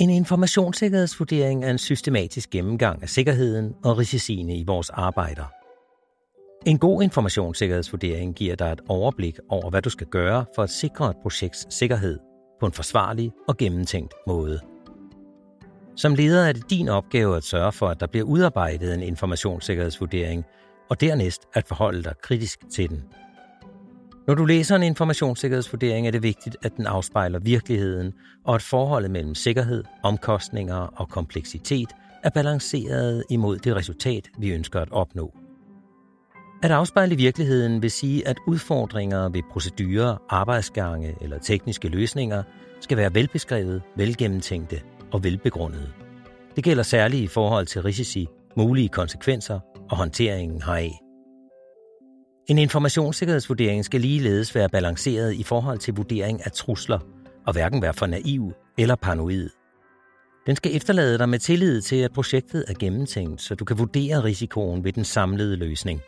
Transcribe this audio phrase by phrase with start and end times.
[0.00, 5.44] En informationssikkerhedsvurdering er en systematisk gennemgang af sikkerheden og risiciene i vores arbejder.
[6.66, 11.10] En god informationssikkerhedsvurdering giver dig et overblik over, hvad du skal gøre for at sikre
[11.10, 12.18] et projekts sikkerhed
[12.60, 14.60] på en forsvarlig og gennemtænkt måde.
[15.96, 20.44] Som leder er det din opgave at sørge for, at der bliver udarbejdet en informationssikkerhedsvurdering,
[20.90, 23.04] og dernæst at forholde dig kritisk til den.
[24.28, 28.12] Når du læser en informationssikkerhedsvurdering, er det vigtigt, at den afspejler virkeligheden,
[28.44, 31.88] og at forholdet mellem sikkerhed, omkostninger og kompleksitet
[32.24, 35.34] er balanceret imod det resultat, vi ønsker at opnå.
[36.62, 42.42] At afspejle virkeligheden vil sige, at udfordringer ved procedurer, arbejdsgange eller tekniske løsninger
[42.80, 44.80] skal være velbeskrevet, velgennemtænkte
[45.12, 45.88] og velbegrundede.
[46.56, 51.07] Det gælder særligt i forhold til risici, mulige konsekvenser og håndteringen heraf.
[52.48, 56.98] En informationssikkerhedsvurdering skal ligeledes være balanceret i forhold til vurdering af trusler,
[57.46, 59.48] og hverken være for naiv eller paranoid.
[60.46, 64.24] Den skal efterlade dig med tillid til, at projektet er gennemtænkt, så du kan vurdere
[64.24, 66.00] risikoen ved den samlede løsning.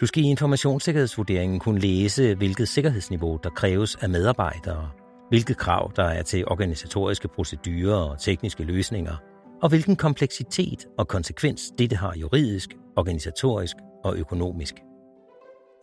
[0.00, 4.90] Du skal i informationssikkerhedsvurderingen kunne læse, hvilket sikkerhedsniveau der kræves af medarbejdere,
[5.28, 9.16] hvilke krav der er til organisatoriske procedurer og tekniske løsninger,
[9.62, 14.74] og hvilken kompleksitet og konsekvens dette har juridisk, organisatorisk og økonomisk.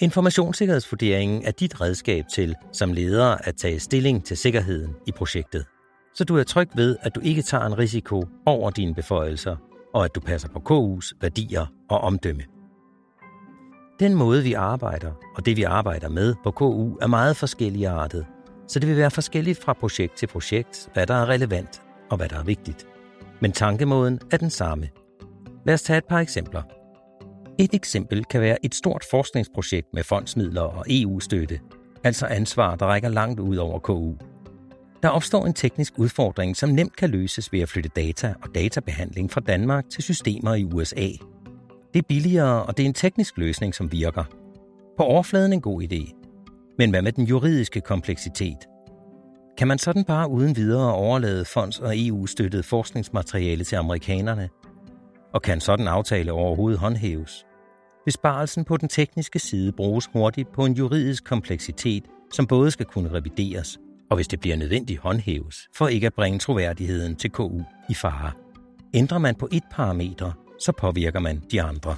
[0.02, 5.66] Informationssikkerhedsvurderingen er dit redskab til, som leder, at tage stilling til sikkerheden i projektet.
[6.16, 9.56] Så du er tryg ved, at du ikke tager en risiko over dine beføjelser,
[9.94, 12.44] og at du passer på KU's værdier og omdømme.
[14.00, 18.26] Den måde, vi arbejder, og det vi arbejder med på KU, er meget forskelligartet,
[18.68, 22.30] så det vil være forskelligt fra projekt til projekt, hvad der er relevant og hvad
[22.30, 22.88] der er vigtigt.
[23.40, 24.90] Men tankemåden er den samme.
[25.66, 26.62] Lad os tage et par eksempler.
[27.60, 31.60] Et eksempel kan være et stort forskningsprojekt med fondsmidler og EU-støtte,
[32.04, 34.14] altså ansvar, der rækker langt ud over KU.
[35.04, 39.32] Der opstår en teknisk udfordring, som nemt kan løses ved at flytte data og databehandling
[39.32, 41.08] fra Danmark til systemer i USA.
[41.94, 44.24] Det er billigere, og det er en teknisk løsning, som virker.
[44.98, 46.14] På overfladen en god idé.
[46.78, 48.58] Men hvad med den juridiske kompleksitet?
[49.58, 54.50] Kan man sådan bare uden videre overlade fonds- og EU-støttet forskningsmateriale til amerikanerne–
[55.34, 57.46] og kan sådan aftale overhovedet håndhæves?
[58.06, 63.14] Besparelsen på den tekniske side bruges hurtigt på en juridisk kompleksitet, som både skal kunne
[63.14, 63.80] revideres,
[64.10, 68.32] og hvis det bliver nødvendigt håndhæves, for ikke at bringe troværdigheden til KU i fare.
[68.94, 71.96] Ændrer man på et parameter, så påvirker man de andre.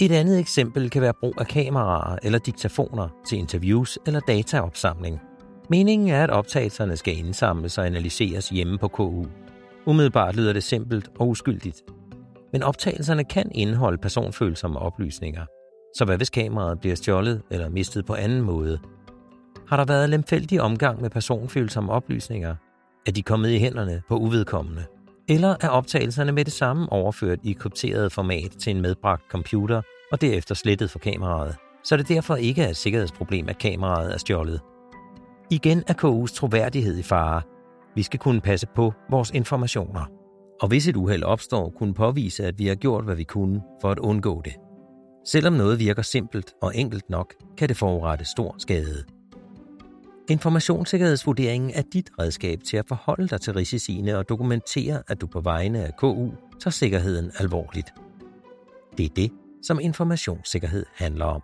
[0.00, 5.20] Et andet eksempel kan være brug af kameraer eller diktafoner til interviews eller dataopsamling.
[5.70, 9.26] Meningen er, at optagelserne skal indsamles og analyseres hjemme på KU,
[9.86, 11.82] Umiddelbart lyder det simpelt og uskyldigt.
[12.52, 15.44] Men optagelserne kan indeholde personfølsomme oplysninger.
[15.96, 18.78] Så hvad hvis kameraet bliver stjålet eller mistet på anden måde?
[19.68, 22.54] Har der været lemfældig omgang med personfølsomme oplysninger?
[23.06, 24.84] Er de kommet i hænderne på uvedkommende?
[25.28, 29.82] Eller er optagelserne med det samme overført i krypteret format til en medbragt computer
[30.12, 31.56] og derefter slettet for kameraet?
[31.84, 34.60] Så det derfor ikke er et sikkerhedsproblem, at kameraet er stjålet.
[35.50, 37.42] Igen er KU's troværdighed i fare,
[37.96, 40.10] vi skal kunne passe på vores informationer.
[40.60, 43.90] Og hvis et uheld opstår, kunne påvise, at vi har gjort, hvad vi kunne for
[43.90, 44.52] at undgå det.
[45.26, 49.04] Selvom noget virker simpelt og enkelt nok, kan det forurette stor skade.
[50.30, 55.40] Informationssikkerhedsvurderingen er dit redskab til at forholde dig til risiciene og dokumentere, at du på
[55.40, 56.30] vegne af KU
[56.60, 57.94] tager sikkerheden alvorligt.
[58.98, 59.30] Det er det,
[59.62, 61.42] som informationssikkerhed handler om.